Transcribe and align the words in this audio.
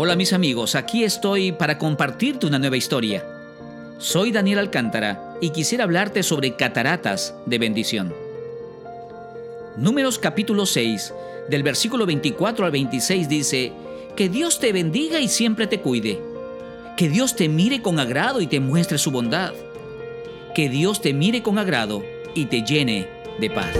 Hola 0.00 0.14
mis 0.14 0.32
amigos, 0.32 0.76
aquí 0.76 1.02
estoy 1.02 1.50
para 1.50 1.76
compartirte 1.76 2.46
una 2.46 2.60
nueva 2.60 2.76
historia. 2.76 3.26
Soy 3.98 4.30
Daniel 4.30 4.60
Alcántara 4.60 5.34
y 5.40 5.50
quisiera 5.50 5.82
hablarte 5.82 6.22
sobre 6.22 6.54
cataratas 6.54 7.34
de 7.46 7.58
bendición. 7.58 8.14
Números 9.76 10.20
capítulo 10.20 10.66
6, 10.66 11.12
del 11.48 11.64
versículo 11.64 12.06
24 12.06 12.64
al 12.64 12.70
26 12.70 13.28
dice, 13.28 13.72
Que 14.14 14.28
Dios 14.28 14.60
te 14.60 14.72
bendiga 14.72 15.18
y 15.18 15.26
siempre 15.26 15.66
te 15.66 15.80
cuide. 15.80 16.20
Que 16.96 17.08
Dios 17.08 17.34
te 17.34 17.48
mire 17.48 17.82
con 17.82 17.98
agrado 17.98 18.40
y 18.40 18.46
te 18.46 18.60
muestre 18.60 18.98
su 18.98 19.10
bondad. 19.10 19.52
Que 20.54 20.68
Dios 20.68 21.02
te 21.02 21.12
mire 21.12 21.42
con 21.42 21.58
agrado 21.58 22.04
y 22.36 22.46
te 22.46 22.62
llene 22.62 23.08
de 23.40 23.50
paz. 23.50 23.76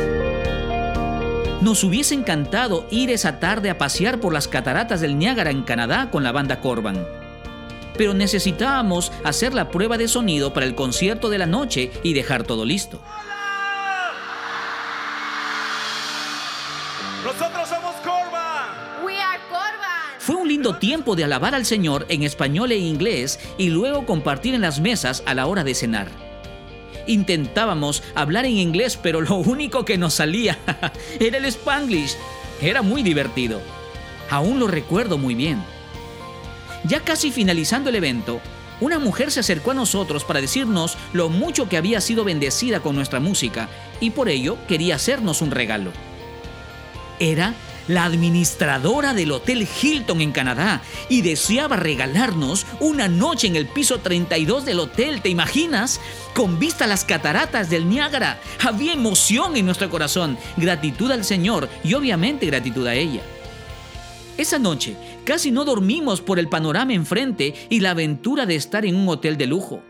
Nos 1.61 1.82
hubiese 1.82 2.14
encantado 2.14 2.86
ir 2.88 3.11
esa 3.11 3.40
tarde 3.40 3.68
a 3.68 3.79
pasear 3.79 4.21
por 4.21 4.32
las 4.32 4.46
cataratas 4.46 5.00
del 5.00 5.18
Niágara 5.18 5.50
en 5.50 5.62
Canadá 5.64 6.08
con 6.08 6.22
la 6.22 6.31
banda 6.31 6.61
Corban. 6.61 7.04
Pero 7.96 8.14
necesitábamos 8.14 9.11
hacer 9.25 9.54
la 9.54 9.68
prueba 9.68 9.98
de 9.98 10.07
sonido 10.07 10.53
para 10.53 10.67
el 10.67 10.76
concierto 10.76 11.29
de 11.29 11.39
la 11.39 11.46
noche 11.46 11.90
y 12.04 12.12
dejar 12.12 12.44
todo 12.44 12.64
listo. 12.64 13.00
Nosotros 17.25 17.68
somos 17.68 17.96
Corban. 18.04 19.04
We 19.04 19.20
are 19.20 19.40
Corban. 19.48 20.20
Fue 20.20 20.36
un 20.36 20.46
lindo 20.46 20.76
tiempo 20.76 21.17
de 21.17 21.25
alabar 21.25 21.56
al 21.56 21.67
Señor 21.67 22.06
en 22.09 22.22
español 22.22 22.70
e 22.70 22.76
inglés 22.76 23.40
y 23.59 23.70
luego 23.70 24.06
compartir 24.06 24.54
en 24.54 24.61
las 24.61 24.79
mesas 24.79 25.25
a 25.26 25.34
la 25.34 25.46
hora 25.46 25.64
de 25.64 25.75
cenar 25.75 26.28
intentábamos 27.08 28.03
hablar 28.14 28.44
en 28.44 28.57
inglés, 28.57 28.98
pero 29.03 29.21
lo 29.21 29.35
único 29.35 29.85
que 29.85 29.98
nos 29.98 30.14
salía 30.14 30.58
era 31.21 31.39
el 31.39 31.44
spanglish. 31.46 32.14
Era 32.61 32.83
muy 32.83 33.03
divertido. 33.03 33.61
Aún 34.31 34.61
lo 34.61 34.67
recuerdo 34.67 35.19
muy 35.19 35.34
bien. 35.34 35.62
Ya 36.84 37.01
casi 37.01 37.33
finalizando 37.33 37.91
el 37.91 37.97
evento, 37.97 38.41
una 38.81 38.98
mujer 38.98 39.31
se 39.33 39.41
acercó 39.41 39.73
a 39.73 39.75
nosotros 39.75 40.25
para 40.25 40.41
decirnos 40.41 40.97
lo 41.12 41.29
mucho 41.29 41.69
que 41.69 41.77
había 41.77 42.01
sido 42.01 42.25
bendecida 42.25 42.81
con 42.81 42.95
nuestra 42.95 43.19
música 43.19 43.69
y 44.01 44.11
por 44.11 44.29
ello 44.29 44.56
quería 44.69 44.95
hacernos 44.95 45.42
un 45.42 45.51
regalo. 45.51 45.92
Era 47.19 47.55
la 47.89 48.05
administradora 48.05 49.14
del 49.14 49.33
Hotel 49.33 49.67
Hilton 49.83 50.20
en 50.20 50.33
Canadá, 50.33 50.83
y 51.08 51.22
deseaba 51.22 51.77
regalarnos 51.77 52.67
una 52.80 53.08
noche 53.08 53.48
en 53.48 53.56
el 53.56 53.67
piso 53.67 53.98
32 53.98 54.64
del 54.64 54.80
hotel, 54.80 55.20
¿te 55.20 55.30
imaginas? 55.30 56.00
Con 56.34 56.58
vista 56.58 56.84
a 56.84 56.89
las 56.89 57.05
cataratas 57.05 57.70
del 57.70 57.89
Niágara. 57.89 58.41
Había 58.64 58.92
emoción 58.92 59.56
en 59.56 59.67
nuestro 59.67 59.91
corazón, 59.91 60.39
gratitud 60.56 61.11
al 61.11 61.25
Señor 61.25 61.69
y 61.83 61.95
obviamente 61.95 62.47
gratitud 62.47 62.86
a 62.86 62.95
ella. 62.95 63.22
Esa 64.36 64.58
noche 64.61 64.97
casi 65.25 65.50
no 65.50 65.64
dormimos 65.64 66.20
por 66.20 66.39
el 66.39 66.48
panorama 66.48 66.92
enfrente 66.92 67.55
y 67.69 67.80
la 67.80 67.91
aventura 67.91 68.47
de 68.47 68.55
estar 68.55 68.86
en 68.86 68.95
un 68.95 69.08
hotel 69.08 69.36
de 69.36 69.48
lujo. 69.48 69.83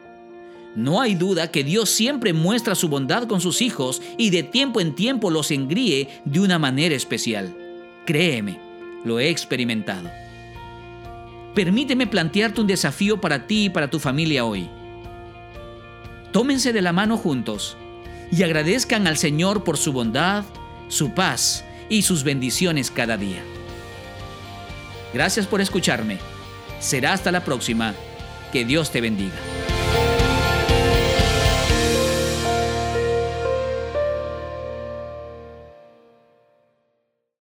No 0.75 1.01
hay 1.01 1.15
duda 1.15 1.51
que 1.51 1.65
Dios 1.65 1.91
siempre 1.91 2.33
muestra 2.33 2.75
su 2.75 2.89
bondad 2.89 3.27
con 3.27 3.41
sus 3.41 3.61
hijos 3.61 4.01
y 4.17 4.31
de 4.31 4.43
tiempo 4.43 4.81
en 4.81 4.95
tiempo 4.95 5.31
los 5.31 5.51
engríe 5.51 6.09
de 6.25 6.41
una 6.41 6.59
manera 6.59 6.95
especial. 6.95 7.68
Créeme, 8.09 8.59
lo 9.05 9.21
he 9.21 9.29
experimentado. 9.29 10.11
Permíteme 11.55 12.07
plantearte 12.07 12.63
un 12.63 12.67
desafío 12.67 13.21
para 13.21 13.47
ti 13.47 13.67
y 13.67 13.69
para 13.69 13.91
tu 13.91 13.99
familia 13.99 14.47
hoy. 14.47 14.67
Tómense 16.33 16.73
de 16.73 16.81
la 16.81 16.95
mano 16.95 17.19
juntos 17.19 17.77
y 18.33 18.45
agradezcan 18.45 19.07
al 19.07 19.19
Señor 19.19 19.63
por 19.63 19.77
su 19.77 19.93
bondad, 19.93 20.47
su 20.89 21.13
paz 21.13 21.67
y 21.91 22.01
sus 22.01 22.25
bendiciones 22.25 22.91
cada 22.91 23.19
día. 23.19 23.43
Gracias 25.13 25.47
por 25.47 25.61
escucharme. 25.61 26.17
Será 26.81 27.13
hasta 27.13 27.31
la 27.31 27.45
próxima. 27.45 27.95
Que 28.55 28.65
Dios 28.65 28.91
te 28.91 29.03
bendiga. 29.03 29.37